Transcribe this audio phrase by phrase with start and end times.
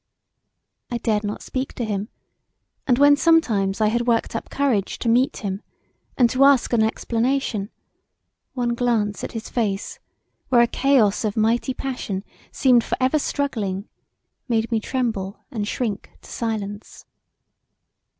[0.89, 2.09] I dared not speak to him;
[2.87, 5.61] and when sometimes I had worked up courage to meet him
[6.17, 7.69] and to ask an explanation
[8.53, 9.99] one glance at his face
[10.49, 13.89] where a chaos of mighty passion seemed for ever struggling
[14.47, 17.05] made me tremble and shrink to silence.